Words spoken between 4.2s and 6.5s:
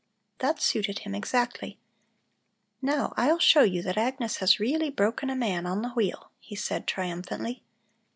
has really broken a man on the wheel,"